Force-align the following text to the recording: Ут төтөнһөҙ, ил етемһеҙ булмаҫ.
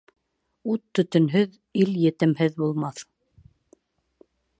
Ут 0.75 0.81
төтөнһөҙ, 0.99 1.53
ил 1.83 1.93
етемһеҙ 2.05 2.57
булмаҫ. 2.63 3.03